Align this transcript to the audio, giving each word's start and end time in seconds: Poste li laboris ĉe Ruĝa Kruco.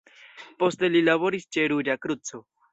Poste 0.63 0.89
li 0.95 1.03
laboris 1.09 1.47
ĉe 1.53 1.69
Ruĝa 1.77 2.01
Kruco. 2.07 2.45